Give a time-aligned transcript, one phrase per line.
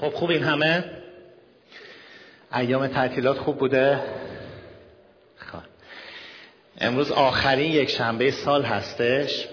[0.00, 0.84] خب خوب این همه؟
[2.54, 4.00] ایام تعطیلات خوب بوده؟
[5.36, 5.58] خب.
[6.80, 9.46] امروز آخرین یک شنبه سال هستش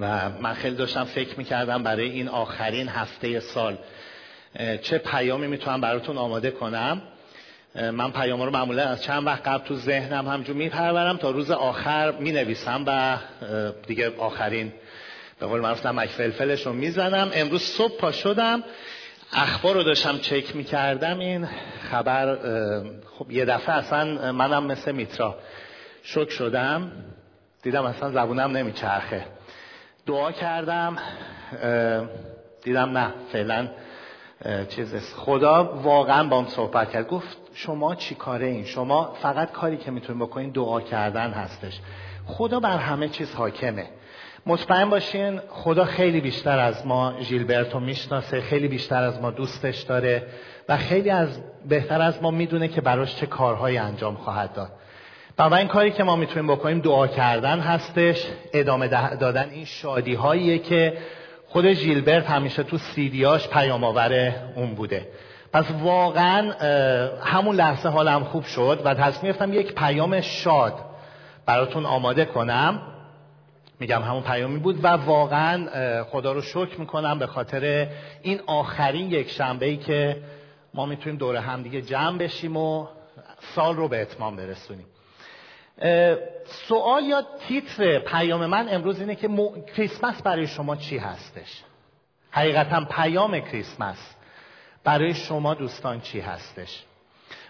[0.00, 3.78] و من خیلی داشتم فکر می‌کردم برای این آخرین هفته سال
[4.82, 7.02] چه پیامی می‌تونم براتون آماده کنم.
[7.74, 12.12] من پیام رو معمولا از چند وقت قبل تو ذهنم همجور میپرورم تا روز آخر
[12.12, 13.18] می‌نویسم و
[13.86, 14.72] دیگه آخرین
[15.40, 17.30] به قول معروف نمک فلفلش رو می‌زنم.
[17.34, 18.64] امروز صبح پا شدم.
[19.32, 21.48] اخبار رو داشتم چک می‌کردم این
[21.90, 22.38] خبر
[23.18, 25.36] خب یه دفعه اصلا منم مثل میترا
[26.02, 26.92] شک شدم.
[27.62, 29.24] دیدم اصلا زبونم نمیچرخه.
[30.06, 30.96] دعا کردم
[32.62, 33.68] دیدم نه فعلا
[34.68, 37.08] چیز خدا واقعا با هم صحبت کرد.
[37.08, 41.80] گفت شما چی کاره این؟ شما فقط کاری که می‌تونید بکنین دعا کردن هستش.
[42.26, 43.86] خدا بر همه چیز حاکمه.
[44.46, 50.22] مطمئن باشین خدا خیلی بیشتر از ما ژیلبرتو می‌شناسه خیلی بیشتر از ما دوستش داره
[50.68, 54.72] و خیلی از بهتر از ما می‌دونه که براش چه کارهایی انجام خواهد داد.
[55.52, 60.98] این کاری که ما می‌تونیم بکنیم دعا کردن هستش ادامه دادن این شادی هاییه که
[61.48, 65.08] خود ژیلبرت همیشه تو سیدیاش پیام آور اون بوده.
[65.52, 66.52] پس واقعا
[67.24, 70.74] همون لحظه حالم خوب شد و تصمیم گرفتم یک پیام شاد
[71.46, 72.82] براتون آماده کنم.
[73.80, 77.88] میگم همون پیامی بود و واقعا خدا رو شکر می‌کنم به خاطر
[78.22, 80.22] این آخرین یک شنبه ای که
[80.74, 82.86] ما می‌تونیم دور هم دیگه جمع بشیم و
[83.54, 84.86] سال رو به اتمام برسونیم.
[86.44, 89.28] سوال یا تیتر پیام من امروز اینه که
[89.76, 91.62] کریسمس برای شما چی هستش؟
[92.30, 94.14] حقیقتا پیام کریسمس
[94.84, 96.84] برای شما دوستان چی هستش؟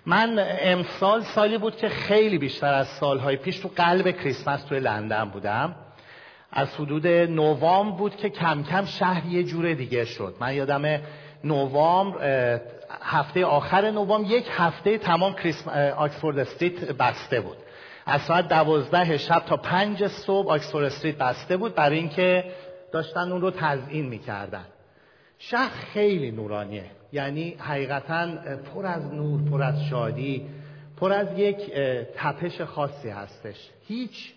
[0.07, 5.25] من امسال سالی بود که خیلی بیشتر از سالهای پیش تو قلب کریسمس توی لندن
[5.25, 5.75] بودم.
[6.53, 10.35] از حدود نوامبر بود که کم کم شهر یه جور دیگه شد.
[10.41, 11.01] من یادم
[11.45, 12.61] نوامبر
[13.01, 15.37] هفته آخر نوامبر یک هفته تمام
[15.97, 17.57] آکسفورد استریت بسته بود.
[18.07, 22.45] از ساعت دوازده شب تا پنج صبح آکسفورد استریت بسته بود برای اینکه
[22.93, 24.65] داشتن اون رو تزیین می‌کردن.
[25.39, 26.85] شهر خیلی نورانیه.
[27.13, 28.29] یعنی حقیقتا
[28.75, 30.47] پر از نور پر از شادی
[30.97, 31.57] پر از یک
[32.17, 33.71] تپش خاصی هستش.
[33.89, 34.33] هیچ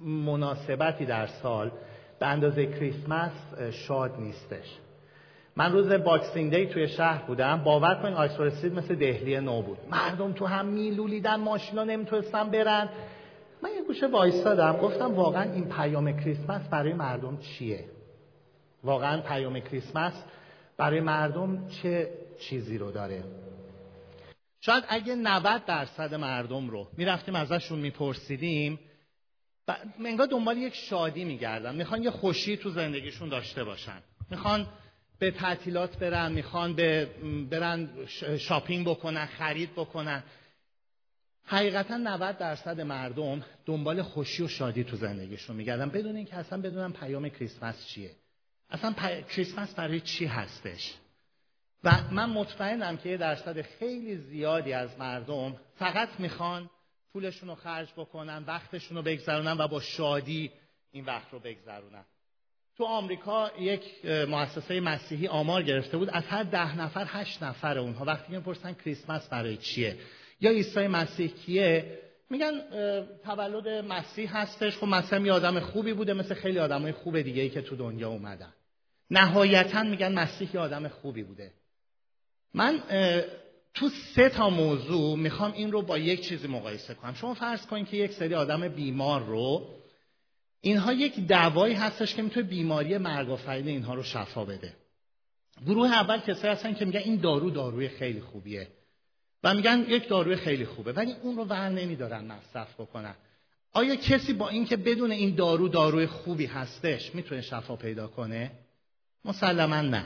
[0.00, 1.70] مناسبتی در سال
[2.18, 3.32] به اندازه کریسمس
[3.72, 4.78] شاد نیستش.
[5.56, 7.64] من روز Boxing Day توی شهر بودم.
[7.64, 9.78] باور کنید street مثل دهلی نو بود.
[9.90, 12.88] مردم تو هم میلولیدن ماشینا نمی‌تونستن برن.
[13.62, 17.84] من یه گوشه وایستادم گفتم واقعا این پیام کریسمس برای مردم چیه؟
[18.84, 20.24] واقعا پیام کریسمس
[20.76, 23.24] برای مردم چه چیزی رو داره؟
[24.60, 28.78] شاید اگه 90 درصد مردم رو می‌رفتیم ازشون میپرسیدیم
[30.04, 31.74] انگار دنبال یک شادی میگردن.
[31.74, 34.02] می‌خوان یه خوشی تو زندگیشون داشته باشن.
[34.30, 34.66] می‌خوان
[35.18, 37.10] به تعطیلات برن می‌خوان به
[37.50, 37.88] برن
[38.38, 40.22] شاپینگ بکنن خرید بکنن.
[41.44, 45.88] حقیقتا 90 درصد مردم دنبال خوشی و شادی تو زندگیشون میگردن.
[45.88, 48.10] بدون اینکه اصلا بدونن پیام کریسمس چیه.
[48.70, 50.94] اصلا کریسمس برای چی هستش؟
[51.84, 56.70] و من مطمئنم که یه درصد خیلی زیادی از مردم فقط می‌خوان
[57.16, 60.50] پولشون رو خرج بکنن وقتشون رو بگذرونن و با شادی
[60.92, 62.04] این وقت رو بگذرونن.
[62.76, 66.10] تو آمریکا یک مؤسسه مسیحی آمار گرفته بود.
[66.10, 68.04] از هر ده نفر هشت نفر اونها.
[68.04, 69.96] وقتی می‌پرسن کریسمس برای چیه؟
[70.40, 71.98] یا عیسی مسیح کیه؟
[72.30, 72.60] میگن
[73.24, 74.76] تولد مسیح هستش.
[74.76, 78.08] خب مثلا یه آدم خوبی بوده مثل خیلی آدمای خوب دیگه ای که تو دنیا
[78.08, 78.52] اومدن.
[79.10, 81.52] نهایتا میگن مسیح یه آدم خوبی بوده.
[82.54, 82.82] من
[83.76, 87.14] تو سه تا موضوع می‌خوام این رو با یک چیزی مقایسه کنم.
[87.14, 89.68] شما فرض کنید که یک سری آدم بیمار رو
[90.60, 94.72] اینها یک دوایی هستش که می‌تونه بیماری مرگ آفرین اینها رو شفا بده.
[95.66, 98.68] گروه اول کسایی هستن که میگن این دارو داروی خیلی خوبیه.
[99.44, 103.14] و میگن یک داروی خیلی خوبه ولی اون رو ور نمیدارن مصرف بکنن.
[103.72, 108.50] آیا کسی با اینکه بدون این دارو داروی خوبی هستش می‌تونه شفا پیدا کنه؟
[109.24, 110.04] مسلما نه.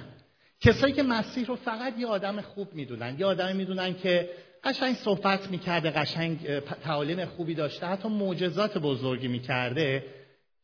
[0.60, 4.31] کسایی که مسیح رو فقط یه آدم خوب می‌دونن یه آدم می‌دونن که
[4.64, 10.05] قشنگ صحبت می‌کرده قشنگ تعالیم خوبی داشته حتی معجزات بزرگی می‌کرده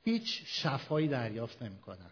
[0.04, 2.10] هیچ شفایی دریافت نمی‌کنن.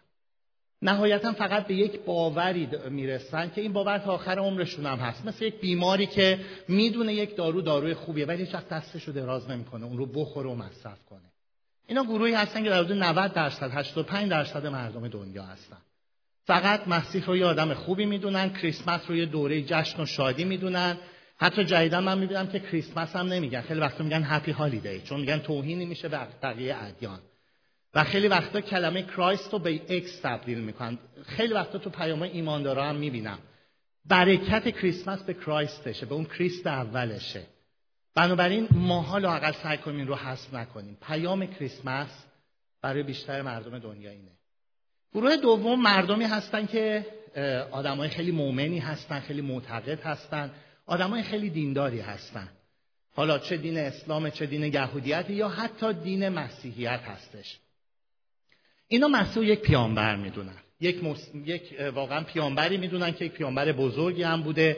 [0.81, 5.25] نهایتا فقط به یک باوری می‌رسن که این باور تا آخر عمرشون هم هست.
[5.25, 9.85] مثل یک بیماری که می‌دونه یک دارو داروی خوبیه ولی هیچ دستش رو دراز نمی‌کنه
[9.85, 11.31] اون رو بخوره و مصرف کنه.
[11.87, 15.77] اینا گروهی هستن که در حدود 90 درصد 85 درصد مردم دنیا هستن.
[16.45, 20.97] فقط مسیح رو یه آدم خوبی می‌دونن کریسمس رو یه دوره جشن و شادی می‌دونن.
[21.37, 23.61] حتی جدیدا من می‌بینم که کریسمس هم نمیگن.
[23.61, 27.19] خیلی وقتا میگن happy holiday چون میگن توهینی میشه به بقیه ادیان.
[27.93, 30.97] و خیلی وقتا کلمه Christ رو به X تبدیل می‌کنن.
[31.25, 33.39] خیلی وقتا تو پیام ایماندارا هم می‌بینم.
[34.05, 37.43] برکت کریسمس به Christ شه به اون Christ اولشه.
[38.15, 40.97] بنابراین ماها لاقل سعی کنیم این رو حذف نکنیم.
[41.07, 42.25] پیام کریسمس
[42.81, 44.31] برای بیشتر مردم دنیا اینه.
[45.13, 47.05] گروه دوم مردمی هستن که
[47.71, 50.51] آدمای خیلی مؤمنی هستن خیلی معتقد هستن
[50.85, 52.49] آدمای خیلی دینداری هستن.
[53.15, 57.59] حالا چه دین اسلام چه دین یهودیت یا حتی دین مسیحیت هستش.
[58.87, 60.57] اینا مسیح یک پیامبر می‌دونن.
[60.79, 61.01] یک,
[61.45, 64.77] یک واقعا پیامبری می‌دونن که یک پیامبر بزرگی هم بوده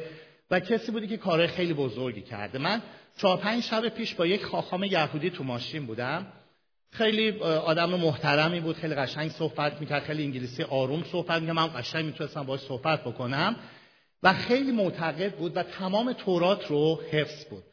[0.51, 2.59] و کسی بودی که کارهای خیلی بزرگی کرده.
[2.59, 2.81] من
[3.17, 6.27] چهار پنج شب پیش با یک خاخام یهودی تو ماشین بودم.
[6.91, 11.55] خیلی آدم محترمی بود خیلی قشنگ صحبت می‌کرد خیلی انگلیسی آروم صحبت می‌کرد.
[11.55, 13.55] من قشنگ می‌تونستم باش صحبت بکنم
[14.23, 17.63] و خیلی معتقد بود و تمام تورات رو حفظ بود.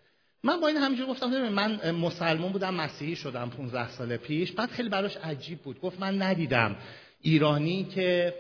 [0.42, 4.52] من با این همینجور گفتم من مسلمان بودم مسیحی شدم 15 سال پیش.
[4.52, 5.80] بعد خیلی براش عجیب بود.
[5.80, 6.76] گفت من ندیدم
[7.20, 8.34] ایرانی که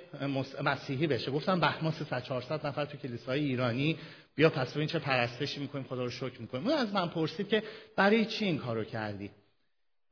[0.62, 1.30] مسیحی بشه.
[1.30, 3.98] گفتم به ما 400 نفر تو کلیسای ایرانی.
[4.34, 6.66] بیا پس ببین چه پرستشی می‌کنیم خدا رو شکر می‌کنیم.
[6.68, 7.62] اون از من پرسید که
[7.96, 9.30] برای چی این کارو کردی؟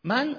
[0.04, 0.36] من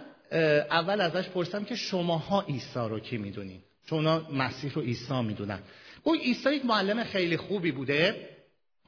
[0.72, 5.60] اول ازش پرسیدم که شماها عیسی رو کی می‌دونین؟ چون مسیح رو عیسی می‌دونن.
[6.04, 8.30] اون عیسی یک معلم خیلی خوبی بوده.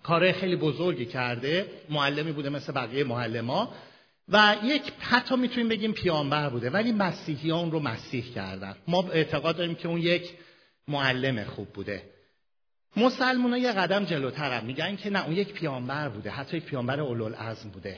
[0.04, 1.66] کار خیلی بزرگی کرده.
[1.90, 3.74] معلمی بوده مثل بقیه معلما.
[4.30, 6.70] و یک حتی می‌تونیم بگیم پیامبر بوده.
[6.70, 8.76] ولی مسیحی اون رو مسیح کردن.
[8.88, 10.34] ما اعتقاد داریم که اون یک
[10.88, 12.04] معلم خوب بوده.
[12.98, 16.30] مسلمان ها یه قدم جلوتر هم میگن که نه اون یک پیامبر بوده.
[16.30, 17.98] حتی یک پیامبر اولوالعزم بوده.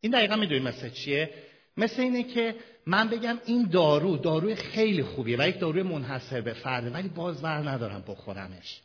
[0.00, 1.30] این دقیقا می‌دونیم مثل چیه؟
[1.76, 2.54] مثل اینه که
[2.86, 7.42] من بگم این دارو داروی خیلی خوبیه و یک داروی منحصر به فرده ولی باز
[7.42, 8.80] بر ندارم بخورمش.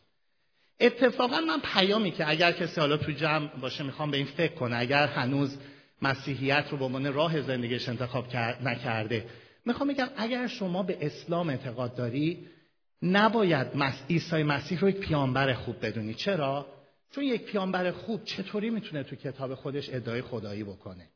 [0.80, 4.76] اتفاقا من پیامی که اگر کسی حالا تو جمع باشه می‌خوام به این فکر کنه
[4.78, 5.58] اگر هنوز
[6.02, 9.26] مسیحیت رو به عنوان راه زندگیش انتخاب نکرده
[9.66, 12.48] می‌خوام بگم اگر شما به اسلام اعتقاد داری
[13.02, 13.68] نباید
[14.10, 16.14] عیسی مسیح رو یک پیامبر خوب بدونی.
[16.14, 16.66] چرا؟
[17.12, 21.08] چون یک پیامبر خوب چطوری می‌تونه تو کتاب خودش ادعای خدایی بکنه؟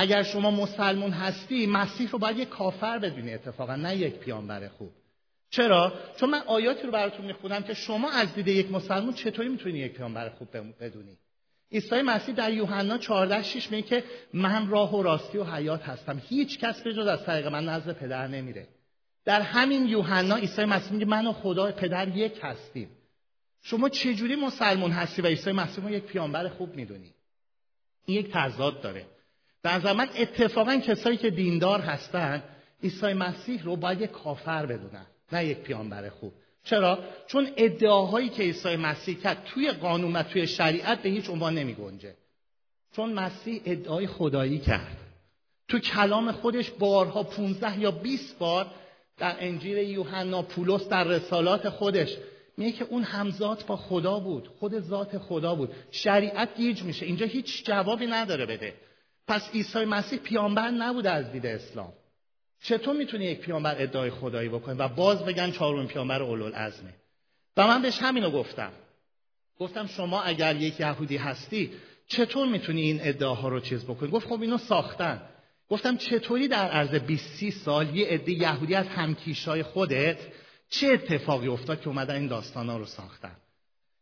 [0.00, 4.90] اگر شما مسلمون هستی مسیح رو باید یک کافر بدونی اتفاقا نه یک پیامبر خوب.
[5.50, 9.78] چرا؟ چون من آیاتی رو براتون می‌خونم که شما از دید یک مسلمون چطوری می‌تونی
[9.78, 10.48] یک پیامبر خوب
[10.80, 11.18] بدونی؟
[11.72, 16.22] عیسی مسیح در یوحنا 14 6 میگه که من راه و راستی و حیات هستم.
[16.28, 18.66] هیچ کس به جز از طریق من نزد پدر نمیره.
[19.24, 22.88] در همین یوحنا عیسی مسیح میگه من و خدا پدر یک هستیم.
[23.62, 27.14] شما چجوری مسلمون هستی و عیسی مسیح رو یک پیامبر خوب می‌دونی؟
[28.04, 29.06] این یک تضاد داره.
[29.62, 32.42] در زمان اتفاقا کسایی که دیندار هستن
[32.82, 36.32] عیسی مسیح رو باید یک کافر بدونن نه یک پیامبر خوب.
[36.64, 41.54] چرا؟ چون ادعاهایی که عیسی مسیح کرد توی قانون و توی شریعت به هیچ عنوان
[41.54, 42.14] نمی گنجه
[42.96, 44.96] چون مسیح ادعای خدایی کرد.
[45.68, 48.66] تو کلام خودش بارها 15 یا 20 بار
[49.18, 52.16] در انجیل یوحنا پولس در رسالات خودش
[52.56, 55.74] میگه که اون همزاد با خدا بود خود ذات خدا بود.
[55.90, 57.06] شریعت گیج میشه.
[57.06, 58.74] اینجا هیچ جوابی نداره بده.
[59.28, 61.92] پس عیسی مسیح پیامبر نبود از دید اسلام.
[62.62, 66.94] چطور می‌تونی یک پیامبر ادعای خدایی بکنه و باز بگن چهارم پیامبر اولوالعزمه؟
[67.56, 68.72] و من بهش همینو گفتم.
[69.58, 71.72] گفتم شما اگر یک یهودی هستی
[72.08, 75.22] چطور می‌تونی این ادعاها رو چیز بکنی؟ گفت خب اینو ساختن.
[75.70, 80.18] گفتم چطوری در عرض 20 سال یه عده یهودی از همکیشای خودت
[80.70, 83.36] چه اتفاقی افتاد که اومدن این داستانا رو ساختن؟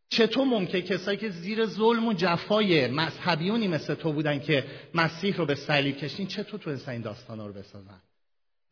[0.09, 5.47] چطور ممکن کسایی که زیر ظلم و جفای مذهبیونی مثل تو بودن که مسیح رو
[5.47, 8.01] به صلیب کشین چطور تو این داستانا رو بسازن؟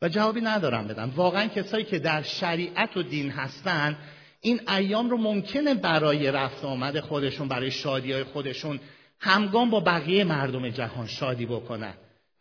[0.01, 1.11] و جوابی ندارم بدم.
[1.15, 3.97] واقعا کسایی که در شریعت و دین هستن
[4.41, 8.79] این ایام رو ممکنه برای رفت آمد خودشون برای شادی های خودشون
[9.19, 11.93] همگام با بقیه مردم جهان شادی بکنن.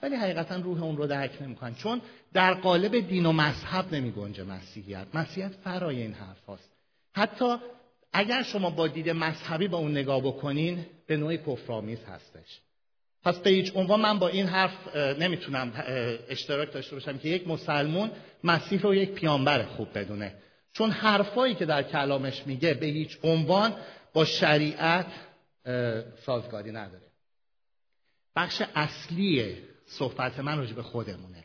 [0.03, 2.01] ولی حقیقتا روح اون رو درک نمی‌کنن چون
[2.33, 5.07] در قالب دین و مذهب نمی گنجه مسیحیت.
[5.15, 6.61] مسیحیت فرای این حرف.
[7.15, 7.57] حتی
[8.17, 12.61] اگر شما با دید مذهبی با اون نگاه بکنین به نوعی کفرآمیز هستش.
[13.23, 15.73] پس به هیچ عنوان من با این حرف نمی‌تونم
[16.29, 18.11] اشتراک داشته باشم که یک مسلمون
[18.45, 20.35] مسیح رو یک پیامبر خوب بدونه.
[20.73, 23.77] چون حرفایی که در کلامش میگه به هیچ عنوان
[24.13, 25.07] با شریعت
[26.27, 27.11] سازگاری نداره.
[28.37, 29.57] بخش اصلی
[29.87, 31.45] صحبت من راجع به خودمونه.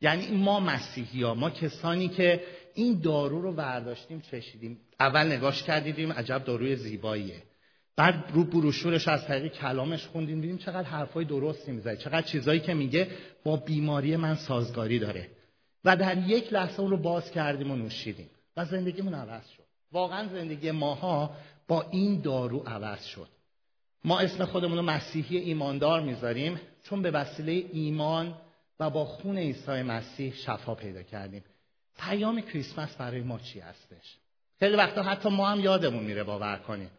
[0.00, 2.44] یعنی ما مسیحی ها ما کسانی که
[2.74, 4.80] این دارو رو برداشتیم چشیدیم.
[5.00, 7.42] اول نگاش کردیدیم عجب داروی زیباییه.
[7.96, 12.74] بعد رو بروشورش از طریق کلامش خوندیم دیدیم چقدر حرفای درستی می‌زنه چقدر چیزایی که
[12.74, 13.08] میگه
[13.44, 15.28] با بیماری من سازگاری داره.
[15.84, 19.62] و در یک لحظه اون رو باز کردیم و نوشیدیم و زندگیمون عوض شد.
[19.92, 21.36] واقعا زندگی ماها
[21.68, 23.28] با این دارو عوض شد.
[24.04, 28.34] ما اسم خودمون رو مسیحی ایماندار می‌ذاریم چون به وسیله ایمان
[28.80, 31.44] و با خون عیسی مسیح شفا پیدا کردیم.
[31.98, 34.16] پیام کریسمس برای ما چی هستش؟
[34.58, 36.90] خیلی وقتا حتی ما هم یادمون میره باور کنیم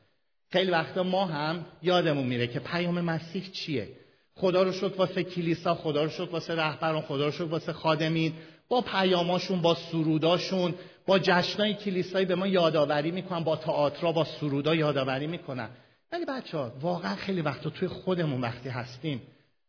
[0.52, 3.90] خیلی وقتا ما هم یادمون میره که پیام مسیح چیه.
[4.36, 8.34] خدا رو شکر واسه کلیسا خدا رو شکر واسه رهبران خدا رو شکر واسه خادمین.
[8.70, 10.74] با پیاماشون با سروداشون
[11.06, 15.70] با جشنای کلیسایی به ما یادآوری می‌کنن با تئاترا با سرودا یادآوری می‌کنن.
[16.12, 19.22] ولی بچه ها واقعا خیلی وقتا توی خودمون وقتی هستیم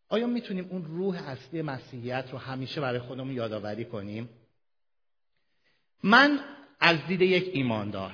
[0.08, 4.28] آیا می‌تونیم اون روح اصلی مسیحیت رو همیشه برای خودمون یادآوری کنیم؟
[6.02, 6.40] من
[6.80, 8.12] از دید یک ایماندار.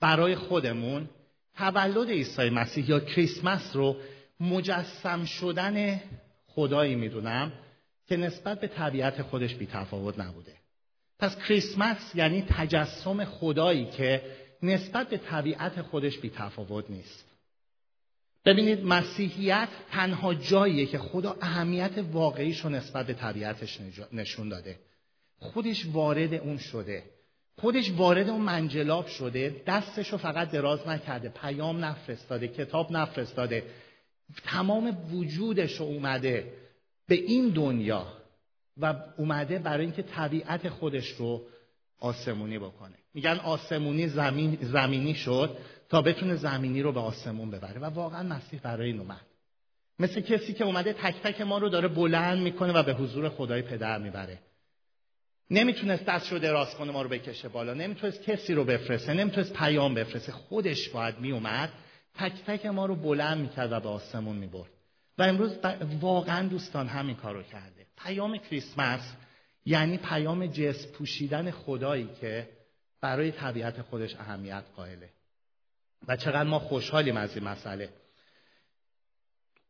[0.00, 1.08] برای خودمون
[1.56, 3.96] تولد عیسی مسیح یا کریسمس رو
[4.40, 6.00] مجسم شدن
[6.46, 7.52] خدایی می‌دونم
[8.08, 10.52] که نسبت به طبیعت خودش بی تفاوت نبوده.
[11.18, 14.22] پس کریسمس یعنی تجسم خدایی که
[14.62, 17.24] نسبت به طبیعت خودش بی تفاوت نیست.
[18.44, 23.78] ببینید مسیحیت تنها جاییه که خدا اهمیت واقعیش رو نسبت به طبیعتش
[24.12, 24.78] نشون داده.
[25.38, 27.02] خودش وارد اون شده.
[27.60, 33.62] خودش وارد اون منجلاب شده دستش رو فقط دراز نکرده پیام نفرستاده کتاب نفرستاده.
[34.44, 36.52] تمام وجودش رو اومده
[37.08, 38.06] به این دنیا
[38.76, 41.42] و اومده برای اینکه طبیعت خودش رو
[42.00, 42.94] آسمونی بکنه.
[43.14, 45.56] میگن آسمونی زمین زمینی شد
[45.88, 47.80] تا بتونه زمینی رو به آسمون ببره.
[47.80, 49.26] و واقعا مسیح برای این اومد.
[49.98, 53.62] مثل کسی که اومده تک تک ما رو داره بلند می‌کنه و به حضور خدای
[53.62, 54.38] پدر می‌بره.
[55.50, 57.74] نمی‌تونست دست رو دراز کنه ما رو بکشه بالا.
[57.74, 59.14] نمی‌تونست کسی رو بفرسته.
[59.14, 60.32] نمی‌تونست پیام بفرسته.
[60.32, 61.72] خودش باید میومد
[62.14, 64.70] تک تک ما رو بلند می‌کرد و به آسمون می‌برد.
[65.18, 65.58] و امروز
[66.00, 67.86] واقعا دوستان همین کار رو کرده.
[68.04, 69.12] پیام کریسمس
[69.66, 72.48] یعنی پیام جس پوشیدن خدایی که
[73.00, 75.10] برای طبیعت خودش اهمیت قائله.
[76.08, 77.88] و چقدر ما خوشحالیم از این مسئله.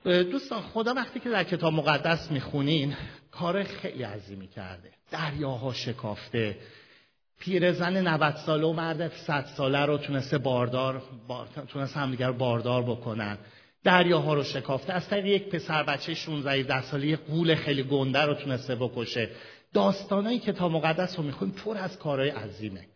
[0.04, 2.94] دوستان خدا وقتی که در کتاب مقدس می‌خونین
[3.30, 4.90] کار خیلی عظیمی کرده.
[5.10, 6.56] دریاها شکافته.
[7.40, 11.48] پیرزن 90 ساله و مرد 100 ساله رو تونسته باردار بار...
[11.68, 13.38] تونست همدیگر باردار بکنن.
[13.84, 14.92] دریاها رو شکافته.
[14.92, 19.30] از طریق یک پسر بچه 16 17 ساله یک قول خیلی گنده رو تونسته بکشه.
[19.74, 22.86] داستانای کتاب مقدس رو می‌خونیم پر از کارهای عظیمه.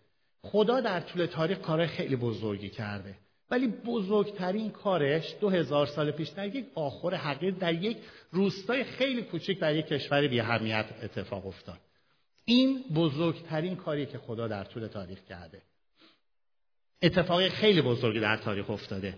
[0.43, 3.15] خدا در طول تاریخ کارهای خیلی بزرگی کرده.
[3.53, 7.97] ولی بزرگترین کارش دو هزار سال پیش در یک آخر حقیر در یک
[8.31, 10.41] روستای خیلی کوچک در یک کشور بی
[11.03, 11.79] اتفاق افتاد.
[12.45, 15.63] این بزرگترین کاری که خدا در طول تاریخ کرده.
[17.03, 19.15] اتفاق خیلی بزرگی در تاریخ افتاده.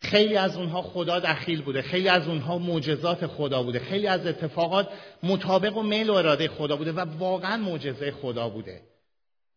[0.00, 4.88] خیلی از اونها خدا دخیل بوده خیلی از اونها معجزات خدا بوده خیلی از اتفاقات
[5.22, 8.82] مطابق و میل و اراده خدا بوده و واقعا معجزه خدا بوده.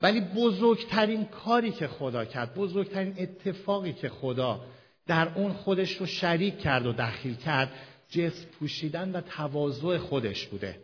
[0.02, 4.62] ولی بزرگترین کاری که خدا کرد بزرگترین اتفاقی که خدا
[5.08, 7.72] در اون خودش رو شریک کرد و دخیل کرد
[8.10, 10.80] جسم پوشیدن و تواضع خودش بوده.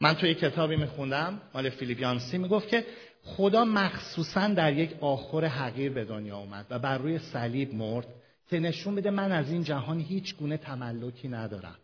[0.00, 2.84] من توی کتابی میخوندم مال فیلیپیانسی می‌گفت که
[3.22, 8.06] خدا مخصوصا در یک آخر حقیر به دنیا اومد و بر روی صلیب مرد
[8.50, 11.76] که نشون بده من از این جهان هیچ گونه تملکی ندارم.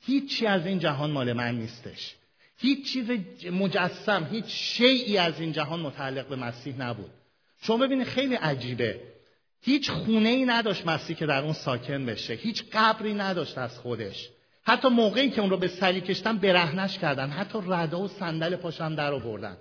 [0.00, 2.16] هیچی از این جهان مال من نیستش.
[2.60, 3.10] هیچ چیز
[3.52, 7.10] مجسم هیچ شیعی از این جهان متعلق به مسیح نبود.
[7.62, 9.00] شما ببینید خیلی عجیبه.
[9.60, 12.34] هیچ خونه ای نداشت مسیح که در اون ساکن بشه.
[12.34, 14.28] هیچ قبری نداشت از خودش.
[14.62, 17.30] حتی موقعی که اون رو به سری کشتن برهنش کردن.
[17.30, 19.56] حتی ردا و صندل پاشم در آوردن.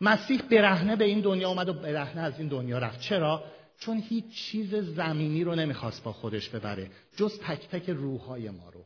[0.00, 3.00] مسیح برهنه به این دنیا اومد و برهنه از این دنیا رفت.
[3.00, 3.44] چرا؟
[3.78, 6.90] چون هیچ چیز زمینی رو نمی‌خواست با خودش ببره.
[7.16, 8.84] جز تک تک روحهای ما رو.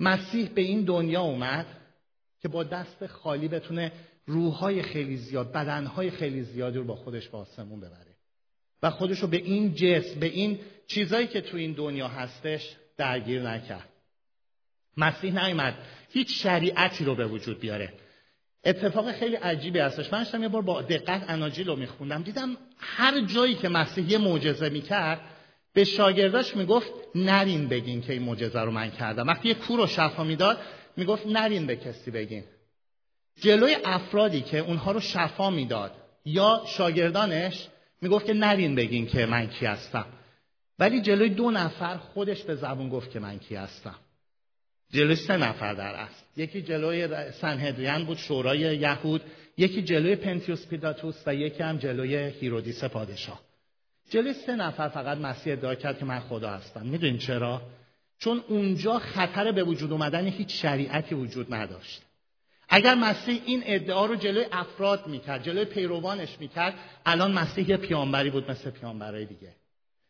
[0.00, 1.66] مسیح به این دنیا اومد.
[2.42, 3.92] که با دست خالی بتونه
[4.26, 8.16] روحهای خیلی زیاد بدنهای خیلی زیادی رو با خودش به آسمون ببره.
[8.82, 13.42] و خودش رو به این جسم به این چیزایی که تو این دنیا هستش درگیر
[13.42, 13.88] نکرد.
[14.96, 15.74] مسیح نیامد
[16.10, 17.92] هیچ شریعتی رو به وجود بیاره.
[18.64, 20.12] اتفاق خیلی عجیبی هستش.
[20.12, 22.22] من یه بار با دقت اناجیل رو میخوندم.
[22.22, 25.20] دیدم هر جایی که مسیح یه معجزه می‌کرد
[25.72, 29.26] به شاگرداش می‌گفت نرین بگین که این معجزه رو من کردم.
[29.26, 30.58] وقتی یه کور رو شفا می‌داد
[30.98, 32.44] می‌گفت نرین به کسی بگین.
[33.40, 35.92] جلوی افرادی که اونها رو شفا می‌داد
[36.24, 37.68] یا شاگردانش
[38.02, 40.06] می‌گفت که نرین بگین که من کی هستم.
[40.78, 43.94] ولی جلوی دو نفر خودش به زبون گفت که من کی هستم.
[44.92, 49.22] جلوی سه نفر در اصل یکی جلوی سنهدرین بود شورای یهود.
[49.56, 53.40] یکی جلوی پنتیوس پیلاتوس و یکی هم جلوی هیرودیس پادشاه.
[54.10, 56.86] جلوی سه نفر فقط مسیح ادعا کرد که من خدا هستم.
[56.86, 57.62] می‌دونین چرا؟
[58.18, 62.02] چون اونجا خطر به وجود اومدن هیچ شریعتی وجود نداشت.
[62.68, 66.74] اگر مسیح این ادعا رو جلوی افراد می‌کرد جلوی پیروانش می‌کرد
[67.06, 69.54] الان مسیح یه پیانبری بود مثل پیانبرای دیگه.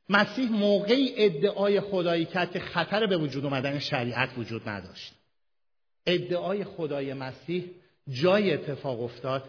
[0.09, 5.15] مسیح موقعی ادعای خدایی کرد که خطر به وجود اومدن شریعت وجود نداشت.
[6.07, 7.65] ادعای خدای مسیح
[8.09, 9.45] جای اتفاق افتاد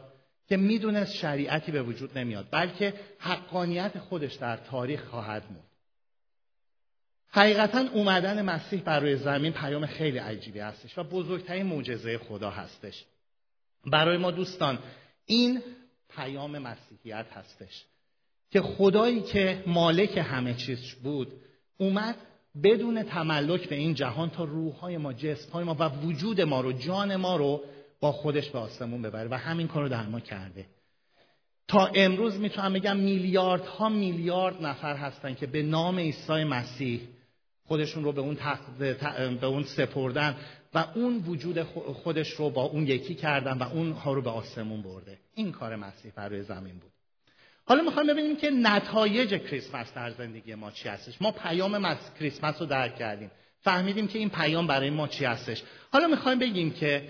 [0.50, 5.69] که می‌دونست شریعتی به وجود نمیاد بلکه حقانیت خودش در تاریخ خواهد موند.
[7.32, 13.06] حقیقتا اومدن مسیح بر روی زمین پیام خیلی عجیبی هستش و بزرگترین معجزه خدا هستش.
[13.86, 14.80] برای ما دوستان
[15.26, 15.62] این
[16.16, 17.86] پیام مسیحیت هستش
[18.52, 21.34] که خدایی که مالک همه چیز بود
[21.78, 22.16] اومد
[22.64, 27.16] بدون تملک به این جهان تا روحهای ما جسمهای ما و وجود ما رو جان
[27.16, 27.64] ما رو
[28.00, 30.66] با خودش به آسمون ببره و همین کار رو در ما کرده.
[31.68, 37.02] تا امروز می‌تونم بگم میلیاردها میلیارد نفر هستن که به نام عیسی مسیح
[37.70, 38.38] خودشون رو به اون,
[39.42, 40.36] به اون سپردن
[40.74, 41.64] و اون وجود
[42.04, 45.18] خودش رو با اون یکی کردن و اونها رو به آسمون برده.
[45.36, 46.92] این کار مسیح بر روی زمین بود.
[47.66, 51.22] حالا می‌خوایم ببینیم که نتایج کریسمس در زندگی ما چی هستش.
[51.22, 53.32] ما پیام کریسمس رو درک کردیم.
[53.62, 55.64] فهمیدیم که این پیام برای ما چی هستش.
[55.92, 57.10] حالا می‌خوایم بگیم که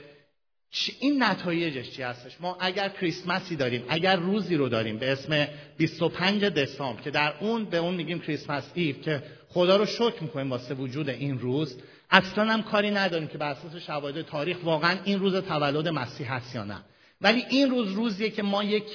[0.99, 2.41] این نتایجش چی هستش.
[2.41, 5.47] ما اگر کریسمسی داریم اگر روزی رو داریم به اسم
[5.77, 10.51] 25 دسامبر که در اون به اون میگیم کریسمس ایو که خدا رو شکر می‌کنیم
[10.51, 11.77] واسه وجود این روز.
[12.09, 16.55] اصلا هم کاری نداریم که بر اساس شواهد تاریخ واقعا این روز تولد مسیح هست
[16.55, 16.83] یا نه.
[17.21, 18.85] ولی این روز روزیه که ما یک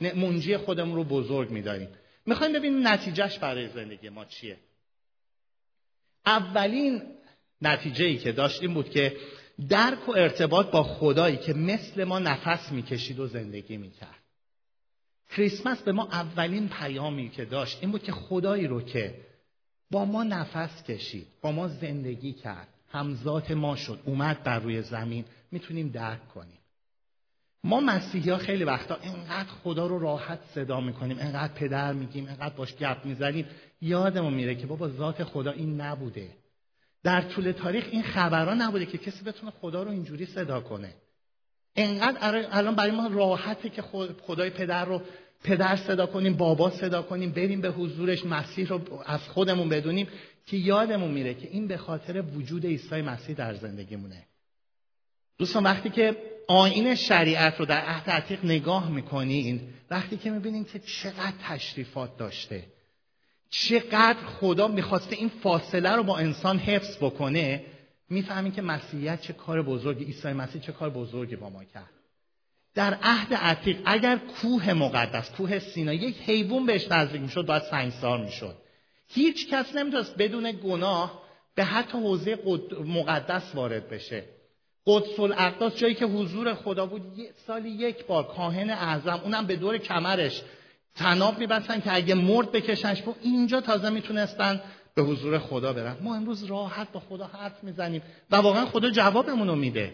[0.00, 1.88] منجی خودمون رو بزرگ میداریم.
[2.26, 4.56] می‌خوایم ببینیم نتیجهش برای زندگی ما چیه.
[6.26, 7.02] اولین
[7.62, 9.16] نتیجه ای که داشتیم بود که
[9.68, 14.18] درک و ارتباط با خدایی که مثل ما نفس می‌کشید و زندگی می‌کرد.
[15.30, 19.14] کریسمس به ما اولین پیامی که داشت این بود که خدایی رو که
[19.90, 22.68] با ما نفس کشید با ما زندگی کرد.
[22.90, 24.00] همزات ما شد.
[24.04, 25.24] اومد بر روی زمین.
[25.50, 26.58] می‌تونیم درک کنیم.
[27.64, 32.54] ما مسیحی ها خیلی وقتا اینقدر خدا رو راحت صدا می‌کنیم اینقدر پدر میگیم اینقدر
[32.54, 33.46] باش گپ می‌زنیم.
[33.80, 36.28] یادمون میره که بابا ذات خدا این نبوده.
[37.02, 40.94] در طول تاریخ این خبرها نبوده که کسی بتونه خدا رو اینجوری صدا کنه.
[41.76, 43.82] انقدر الان برای ما راحته که
[44.26, 45.02] خدای پدر رو
[45.44, 50.08] پدر صدا کنیم بابا صدا کنیم بریم به حضورش مسیح رو از خودمون بدونیم
[50.46, 54.26] که یادمون میره که این به خاطر وجود عیسی مسیح در زندگیمونه.
[55.38, 56.16] دوستان وقتی که
[56.48, 62.64] آین شریعت رو در عهد عتیق نگاه می‌کنین وقتی که می‌بینین که چقدر تشریفات داشته
[63.50, 67.64] چقدر خدا می‌خواسته این فاصله رو با انسان حفظ بکنه
[68.10, 71.97] می‌فهمین که مسیحیت چه کار بزرگی عیسی مسیح چه کار بزرگی با ما کرد.
[72.78, 78.24] در عهد عتیق اگر کوه مقدس کوه سینا یک حیوان بهش نزدیک می‌شد باید سنگسار
[78.24, 78.56] می‌شد.
[79.08, 81.22] هیچ کس نمی‌تونست بدون گناه
[81.54, 82.38] به حتی حوزه
[82.84, 84.24] مقدس وارد بشه.
[84.86, 87.02] قدس الاقداس جایی که حضور خدا بود
[87.46, 90.42] سالی یک بار کاهن اعظم اونم به دور کمرش
[90.94, 94.60] تناب میبستن که اگه مرد بکشنش بود اینجا تازه می‌تونستن
[94.94, 95.96] به حضور خدا برن.
[96.00, 99.92] ما امروز راحت با خدا حرف می‌زنیم و واقعا خدا جوابمون رو میده.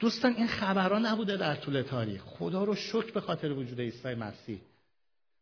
[0.00, 2.22] دوستان این خبرها نبوده در طول تاریخ.
[2.24, 4.60] خدا رو شکر به خاطر وجود عیسی مسیح.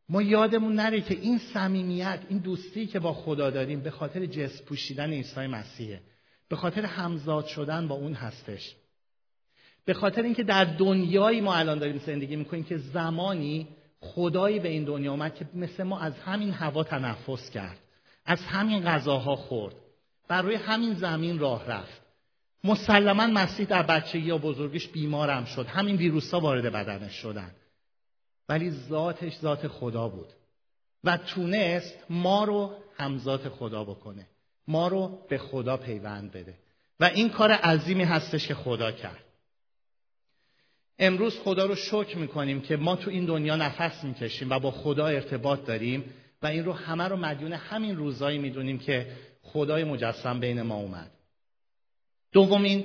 [0.08, 4.64] ما یادمون نره که این صمیمیت این دوستی که با خدا داریم به خاطر جسم
[4.64, 6.00] پوشیدن عیسی مسیحه.
[6.48, 8.74] به خاطر همزاد شدن با اون هستش.
[9.84, 13.68] به خاطر اینکه در دنیایی ما الان داریم زندگی می‌کنیم که زمانی
[14.00, 17.78] خدایی به این دنیا اومد که مثل ما از همین هوا تنفس کرد.
[18.24, 19.74] از همین غذاها خورد.
[20.28, 22.01] بر روی همین زمین راه رفت.
[22.64, 25.66] مسلما مسیح در بچگی یا بزرگیش بیمارم شد.
[25.66, 27.51] همین ویروس ها وارد بدنش شدن.
[28.48, 30.29] ولی ذاتش ذات خدا بود.
[31.05, 34.27] و تونست ما رو همذات خدا بکنه.
[34.68, 36.55] ما رو به خدا پیوند بده.
[37.01, 39.25] و این کار عظیمی هستش که خدا کرد.
[40.98, 45.07] امروز خدا رو شکر می‌کنیم که ما تو این دنیا نفس می‌کشیم و با خدا
[45.07, 46.05] ارتباط داریم
[46.42, 51.11] و این رو همه رو مدیون همین روزایی می‌دونیم که خدای مجسم بین ما اومد.
[52.33, 52.85] دومین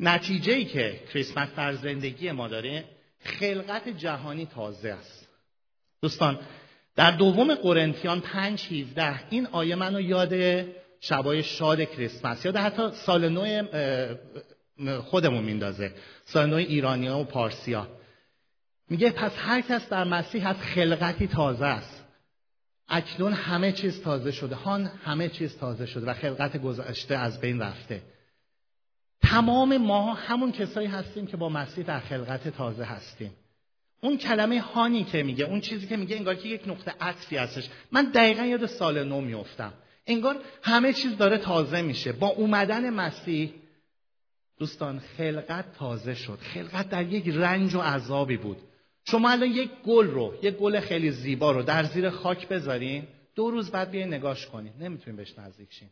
[0.00, 2.84] نتیجه ای که کریسمس در زندگی ما داره
[3.24, 5.28] خلقت جهانی تازه است.
[6.02, 6.38] دوستان
[6.96, 10.64] در دوم قرنتیان 5 17 این آیه منو یاد
[11.00, 13.66] شبای شاد کریسمس یاد حتی سال نو
[15.00, 15.92] خودمون میندازه.
[16.24, 17.88] سال نو ایرانیا و پارسیا
[18.90, 22.04] میگه پس هر کس در مسیح از خلقتی تازه است.
[22.88, 24.54] اکنون همه چیز تازه شده.
[24.54, 28.02] هان همه چیز تازه شده و خلقت گذشته از بین رفته.
[29.32, 33.30] تمام ما همون کسایی هستیم که با مسیح در خلقت تازه هستیم.
[34.00, 37.68] اون کلمه هانی که میگه اون چیزی که میگه انگار که یک نقطه عطفی هستش.
[37.92, 39.72] من دقیقا یاد سال نو میفتم
[40.06, 42.12] انگار همه چیز داره تازه میشه.
[42.12, 43.54] با اومدن مسیح
[44.58, 46.38] دوستان خلقت تازه شد.
[46.54, 48.56] خلقت در یک رنج و عذابی بود.
[49.04, 53.50] شما الان یک گل رو یک گل خیلی زیبا رو در زیر خاک بذارین دو
[53.50, 54.72] روز بعد بیاین نگاش کنین.
[54.80, 55.88] نمی‌تونین بهش نزدیک شین.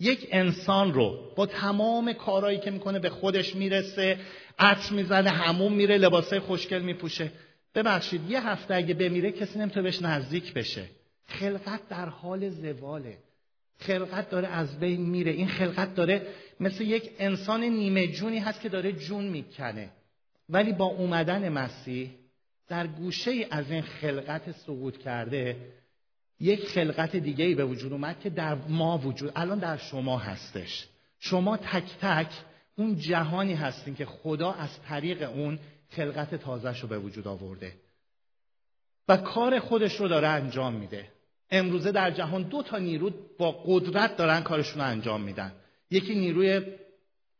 [0.00, 4.18] یک انسان رو با تمام کارهایی که می‌کنه به خودش می‌رسه
[4.58, 7.32] عطر می‌زنه همون میره لباسه خوشگل میپوشه.
[7.74, 10.84] ببخشید یه هفته اگه بمیره کسی نمی‌تونه بهش نزدیک بشه.
[11.26, 13.18] خلقت در حال زواله.
[13.78, 15.32] خلقت داره از بین میره.
[15.32, 16.26] این خلقت داره
[16.60, 19.90] مثل یک انسان نیمه جونی هست که داره جون می‌کنه.
[20.48, 22.10] ولی با اومدن مسیح
[22.68, 25.56] در گوشه از این خلقت سقوط کرده
[26.40, 30.86] یک خلقت دیگه ای به وجود اومد که در ما وجود الان در شما هستش.
[31.18, 32.30] شما تک تک
[32.76, 35.58] اون جهانی هستین که خدا از طریق اون
[35.90, 37.72] خلقت تازهش رو به وجود آورده.
[39.08, 41.08] و کار خودش رو داره انجام میده.
[41.50, 45.52] امروزه در جهان دو تا نیرو با قدرت دارن کارشون رو انجام میدن.
[45.90, 46.62] یکی نیروی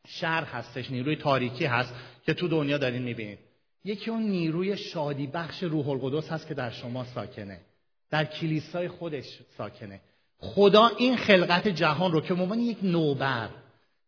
[0.07, 1.95] شر هستش نیروی تاریکی هست
[2.27, 3.39] که تو دنیا دارین می‌بینید
[3.85, 7.61] یکی اون نیروی شادی بخش روح القدس هست که در شما ساکنه.
[8.11, 10.01] در کلیسای خودش ساکنه.
[10.39, 13.49] خدا این خلقت جهان رو که عنوان یک نوبر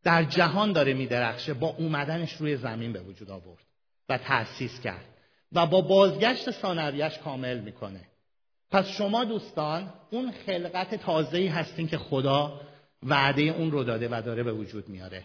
[0.04, 3.64] در جهان داره میدرخشه با اومدنش روی زمین به وجود آورد
[4.08, 5.04] و تأسیس کرد
[5.52, 8.00] و با بازگشت ثانویش کامل می‌کنه.
[8.70, 12.60] پس شما دوستان اون خلقت تازه‌ای هستین که خدا
[13.02, 15.24] وعده اون رو داده و داره به وجود میاره.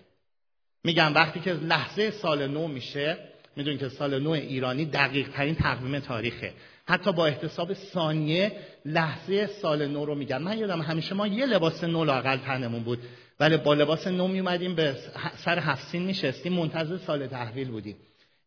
[0.84, 3.18] میگم وقتی که لحظه سال نو میشه
[3.56, 6.54] می‌دونید که سال نو ایرانی دقیق ترین تقویم تاریخه.
[6.88, 8.52] حتی با احتساب ثانیه
[8.86, 13.00] لحظه سال نو رو میگن من یادم همیشه ما یه لباس نو لاقل تنمون بود.
[13.40, 14.96] ولی با لباس نو میومدیم به
[15.38, 17.96] سر هفسین میشستیم منتظر سال تحویل بودیم.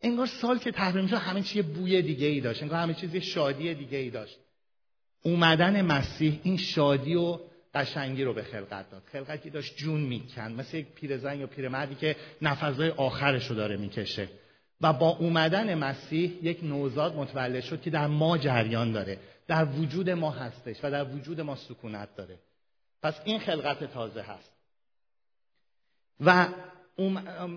[0.02, 3.74] انگار سال که تحویل می‌شد همه چیز بوی دیگه ای داشت انگار همه چیز شادی
[3.74, 4.38] دیگه ای داشت.
[5.22, 7.38] اومدن مسیح این شادی و
[7.74, 9.02] قشنگی رو به خلقت داد.
[9.12, 14.28] خلقتی داشت جون میکن مثل یک پیرزن یا پیرمردی که نفذهای آخرش رو داره می‌کشه.
[14.80, 20.10] و با اومدن مسیح یک نوزاد متولد شد که در ما جریان داره در وجود
[20.10, 22.38] ما هستش و در وجود ما سکونت داره.
[23.02, 24.52] پس این خلقت تازه هست.
[26.20, 26.48] و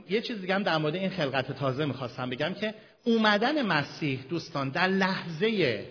[0.10, 4.70] یه چیز دیگه هم در مورد این خلقت تازه می‌خواستم بگم که اومدن مسیح دوستان
[4.70, 5.86] در لحظه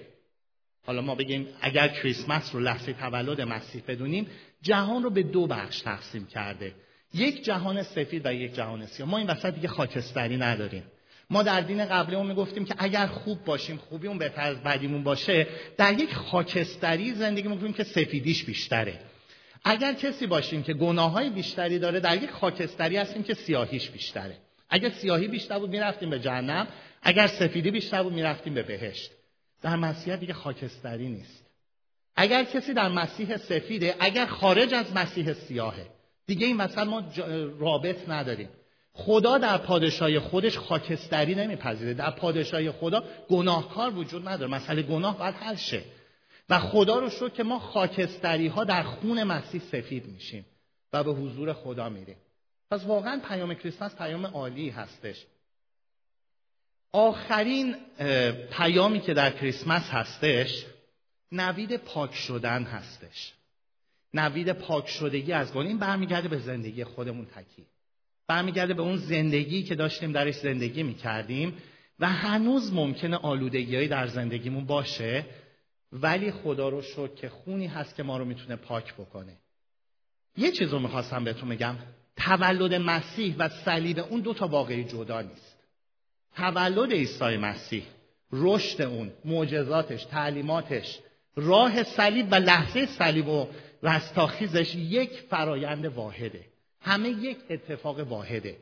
[0.87, 4.27] حالا ما بگیم اگر کریسمس رو لحظه تولد مسیح بدونیم
[4.63, 6.75] جهان رو به دو بخش تقسیم کرده.
[7.15, 9.09] یک جهان سفید و یک جهان سیاه.
[9.09, 10.83] ما این وسط دیگه خاکستری نداریم.
[11.31, 15.47] ما در دین قبلیمون می‌گفتیم که اگر خوب باشیم خوبی اون بهتر از بدیمون باشه
[15.77, 19.01] در یک خاکستری زندگی می‌کنیم که سفیدیش بیشتره.
[19.65, 24.37] اگر کسی باشیم که گناه های بیشتری داره در یک خاکستری هستیم که سیاهیش بیشتره.
[24.71, 26.67] اگر سیاهی بیشتر بود می‌رفتیم به جهنم.
[27.03, 29.11] اگر سفیدی بیشتر بود می‌رفتیم به بهشت.
[29.63, 31.47] در مسیح دیگه خاکستری نیست.
[32.17, 35.87] اگر کسی در مسیح سفیده اگر خارج از مسیح سیاهه.
[36.27, 37.03] دیگه این وسط ما
[37.59, 38.49] رابط نداریم.
[38.93, 41.95] خدا در پادشاهی خودش خاکستری نمیپذیره.
[41.95, 44.51] در پادشاهی خدا گناهکار وجود نداره.
[44.51, 45.83] مسئله گناه باید حل شه.
[46.49, 50.47] و خدا رو شد که ما خاکستری ها در خون مسیح سفید میشیم
[50.93, 52.17] و به حضور خدا میریم.
[52.71, 55.27] پس واقعا پیام کریسمس پیام عالی هستش.
[56.93, 57.77] آخرین
[58.51, 60.67] پیامی که در کریسمس هستش
[61.33, 63.33] نوید پاک شدن هستش.
[64.15, 65.67] نوید پاک شدگی از گناه.
[65.67, 67.67] این برمیگرده به زندگی خودمون تکی.
[68.31, 71.57] برمیگرده به اون زندگی که داشتیم درش زندگی می‌کردیم
[72.01, 75.25] و هنوز ممکنه آلودگیهایی در زندگیمون باشه
[75.93, 79.37] ولی خدا رو شکر که خونی هست که ما رو می‌تونه پاک بکنه.
[80.37, 81.77] یه چیز رو می‌خواستم بهتون بگم.
[82.17, 85.57] تولد مسیح و صلیب اون دو تا واقعی جدا نیست.
[86.37, 87.85] تولد عیسی مسیح
[88.33, 90.99] رشد اون معجزاتش تعلیماتش
[91.37, 93.49] راه صلیب و لحظه صلیب و
[93.83, 96.50] رستاخیزش یک فرایند واحده.
[96.81, 98.57] همه یک اتفاق واحده.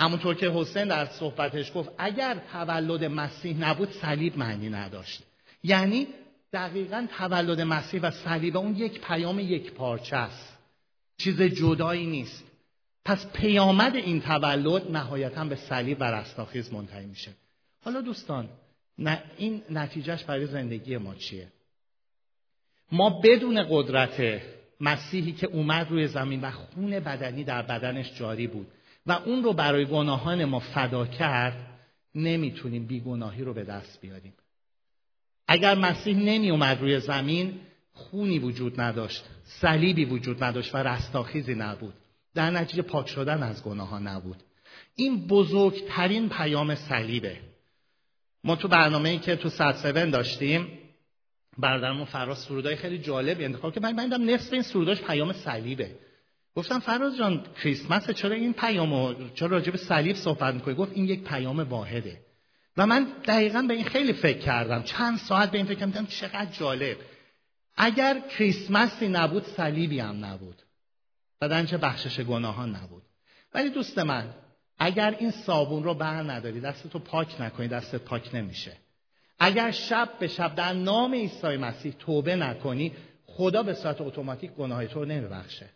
[0.00, 5.22] همونطور که حسین در صحبتش گفت اگر تولد مسیح نبود صلیب معنی نداشت.
[5.62, 6.06] یعنی
[6.52, 10.58] دقیقا تولد مسیح و صلیب اون یک پیام یک پارچه است.
[11.16, 12.44] چیز جدایی نیست.
[13.04, 17.32] پس پیامد این تولد نهایتا به صلیب و رستاخیز منتهی میشه.
[17.84, 18.48] حالا دوستان
[19.36, 21.48] این نتیجهش برای زندگی ما چیه؟
[22.92, 24.42] ما بدون قدرت
[24.84, 28.66] مسیحی که اومد روی زمین و خون بدنی در بدنش جاری بود
[29.06, 31.66] و اون رو برای گناهان ما فدا کرد
[32.14, 34.32] نمی‌تونیم بیگناهی رو به دست بیاریم.
[35.48, 37.60] اگر مسیح نمی اومد روی زمین
[37.92, 41.94] خونی وجود نداشت صلیبی وجود نداشت و رستاخیزی نبود.
[42.34, 44.42] در نتیجه پاک شدن از گناهان نبود.
[44.96, 47.36] این بزرگترین پیام صلیبه.
[48.44, 50.68] ما تو برنامه ای که تو 107 داشتیم
[51.58, 55.98] برادرمون فراز سرودای خیلی جالبی انتخاب که من دیدم نصف این سروداش پیام صلیبه.
[56.54, 61.04] گفتم فراز جان کریسمس چرا این پیامو چرا راجع به صلیب صحبت می‌کنی؟ گفت این
[61.04, 62.20] یک پیام واحده.
[62.76, 64.82] و من دقیقا به این خیلی فکر کردم.
[64.82, 66.96] چند ساعت به این فکر کردم چقدر جالب.
[67.76, 70.62] اگر کریسمسی نبود صلیبی هم نبود.
[71.40, 73.02] بدنچه بخشش گناهان نبود.
[73.54, 74.34] ولی دوست من
[74.78, 78.76] اگر این صابون رو بر نداری دستتو پاک نکنی دستت پاک نمیشه.
[79.44, 82.92] اگر شب به شب در نام عیسی مسیح توبه نکنی
[83.26, 85.66] خدا به صورت اتوماتیک گناه تو رو نمیبخشه.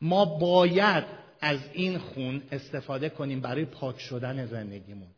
[0.00, 1.04] ما باید
[1.40, 5.08] از این خون استفاده کنیم برای پاک شدن زندگیمون.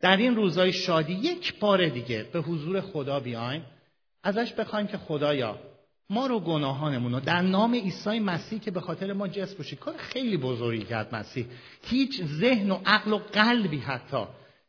[0.00, 3.64] در این روزای شادی یک بار دیگه به حضور خدا بیایم
[4.22, 5.58] ازش بخوایم که خدایا
[6.10, 9.96] ما رو گناهانمون رو در نام عیسی مسیح که به خاطر ما جسم بشید کار
[9.96, 11.46] خیلی بزرگی کرد مسیح.
[11.82, 14.24] هیچ ذهن و عقل و قلبی حتی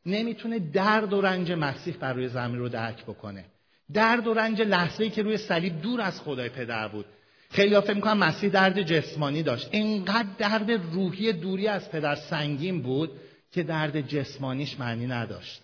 [0.06, 3.46] نمی‌تونه درد و رنج مسیح بر روی زمین رو درک بکنه.
[3.94, 7.06] درد و رنج لحظه‌ای که روی صلیب دور از خدای پدر بود.
[7.50, 9.68] خیلی فکر می‌کنم مسیح درد جسمانی داشت.
[9.72, 13.12] اینقدر درد روحی دوری از پدر سنگین بود
[13.52, 15.64] که درد جسمانیش معنی نداشت.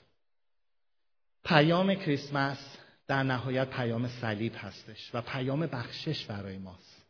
[1.45, 7.05] پیام کریسمس در نهایت پیام صلیب هستش و پیام بخشش برای ماست.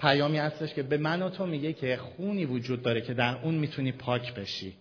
[0.00, 3.54] پیامی هستش که به من و تو میگه که خونی وجود داره که در اون
[3.54, 4.76] می‌تونی پاک بشی.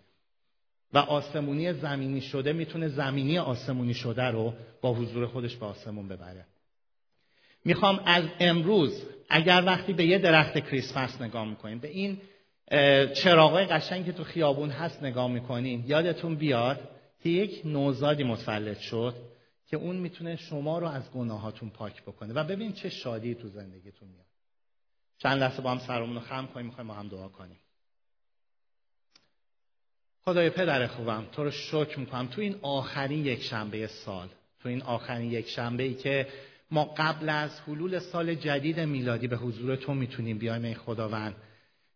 [0.93, 6.45] و آسمونی زمینی شده می‌تونه زمینی آسمونی شده رو با حضور خودش به آسمون ببره.
[7.65, 12.17] می‌خوام از امروز اگر وقتی به یه درخت کریسمس نگاه می‌کنیم به این
[13.13, 16.89] چراغای قشنگ که تو خیابون هست نگاه می‌کنین یادتون بیاد
[17.23, 19.15] که یک نوزادی متولد شد
[19.67, 22.33] که اون می‌تونه شما رو از گناهاتون پاک بکنه.
[22.33, 24.25] و ببین چه شادی تو زندگیتون میاد.
[25.17, 27.59] چند لحظه با هم سرمون رو خم کنیم می‌خوایم با هم دعا کنیم.
[30.25, 32.27] خدای پدر خوبم تو رو شکر می‌کنم.
[32.27, 34.27] تو این آخرین یک شنبه سال
[34.61, 36.27] تو این آخرین یک شنبه ای که
[36.71, 41.35] ما قبل از حلول سال جدید میلادی به حضور تو می‌تونیم بیایم ای خداوند.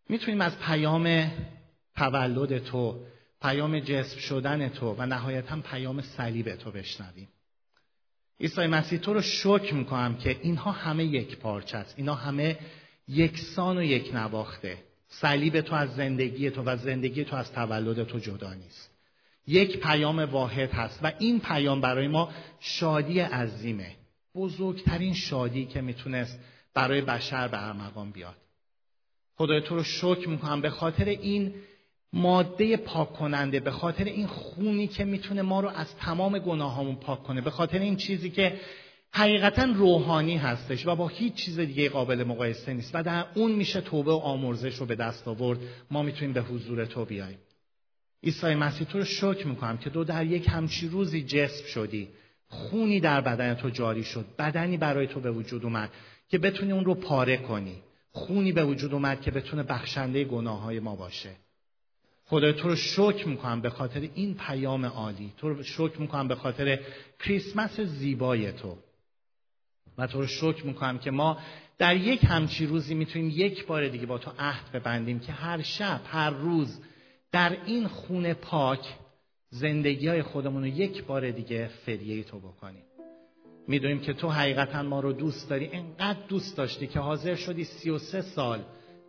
[0.09, 1.31] می‌تونیم از پیام
[1.95, 3.05] تولد تو
[3.41, 7.27] پیام جسم شدن تو و نهایتا پیام صلیب تو بشنویم.
[8.39, 11.93] عیسی مسیح تو رو شکر می‌کنم که اینها همه یک پارچه است.
[11.97, 12.59] اینها همه
[13.07, 14.77] یکسان و یک نواخته.
[15.09, 18.91] صلیب تو از زندگی تو و زندگی تو از تولد تو جدا نیست.
[19.47, 23.95] یک پیام واحد هست و این پیام برای ما شادی عظیمه.
[24.35, 26.39] بزرگترین شادی که می‌تونست
[26.73, 28.35] برای بشر به ارمغان بیاد.
[29.37, 31.53] خدای تو رو شکر می‌کنم به خاطر این
[32.13, 37.23] ماده پاک کننده به خاطر این خونی که می‌تونه ما رو از تمام گناهامون پاک
[37.23, 38.59] کنه به خاطر این چیزی که
[39.11, 43.81] حقیقتا روحانی هستش و با هیچ چیز دیگه قابل مقایسه نیست و در اون میشه
[43.81, 45.59] توبه و آمرزش رو به دست آورد.
[45.91, 47.39] ما می‌تونیم به حضور تو بیاییم
[48.23, 52.07] عیسی مسیح تو رو شکر می‌کنم که تو در یک همچی روزی جسم شدی.
[52.47, 54.25] خونی در بدن تو جاری شد.
[54.39, 55.89] بدنی برای تو به وجود اومد
[56.29, 57.75] که بتونی اون رو پاره کنی.
[58.11, 61.29] خونی به وجود اومد که بتونه بخشنده گناه های ما باشه.
[62.25, 65.33] خدای تو رو شکر می‌کنم به خاطر این پیام عالی.
[65.37, 66.79] تو رو شکر می‌کنم به خاطر
[67.19, 68.77] کریسمس زیبای تو.
[69.97, 71.37] و تو رو شکر می‌کنم که ما
[71.77, 76.01] در یک همچی روزی می‌تونیم یک بار دیگه با تو عهد ببندیم که هر شب
[76.05, 76.81] هر روز
[77.31, 78.95] در این خونه پاک
[79.49, 82.83] زندگی های خودمون رو یک بار دیگه فدیه تو بکنیم.
[83.67, 87.89] می‌دونیم که تو حقیقتا ما رو دوست داری انقدر دوست داشتی که حاضر شدی سی
[87.89, 88.59] و سه سال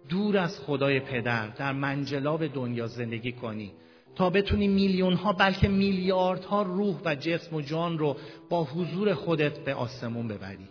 [0.08, 3.72] دور از خدای پدر در منجلاب دنیا زندگی کنی.
[4.14, 8.16] تا بتونی میلیون ها بلکه میلیاردها روح و جسم و جان رو
[8.50, 10.68] با حضور خودت به آسمون ببری.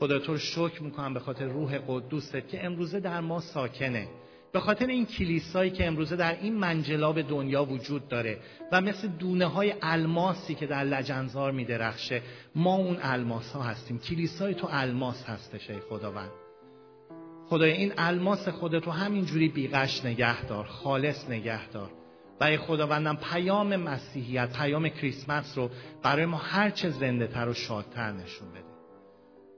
[0.00, 4.08] خدا تو رو شکر می‌کنم به خاطر روح قدوست که امروزه در ما ساکنه.
[4.52, 8.38] به خاطر این کلیسایی که امروزه در این منجلاب دنیا وجود داره
[8.72, 12.22] و مثل دونه های الماسی که در لجنزار میدرخشه
[12.54, 13.98] ما اون الماس ها هستیم.
[13.98, 16.30] کلیسای تو الماس هستش ای خداوند.
[17.48, 21.90] خدای این الماس خودت رو همینجوری بیغش نگه دار خالص نگه دار.
[22.40, 25.70] و ای خداوندم پیام مسیحیت پیام کریسمس رو
[26.02, 28.67] برای ما هرچه زنده تر و شادتر نشون بده.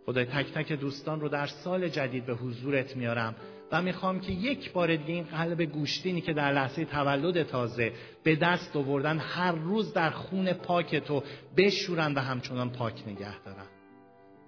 [0.06, 3.34] خدای تک تک دوستان رو در سال جدید به حضورت میارم
[3.72, 8.36] و می‌خوام که یک بار دیگه این قلب گوشتینی که در لحظه تولد تازه به
[8.36, 11.22] دست آوردن هر روز در خون پاک تو
[11.56, 13.66] بشورن و همچنان پاک نگه دارن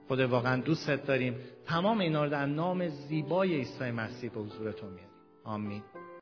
[0.08, 1.36] خدا واقعا دوستت داریم.
[1.66, 5.10] تمام اینا رو در نام زیبای عیسی مسیح به حضور تو میاریم.
[5.44, 5.82] آمین.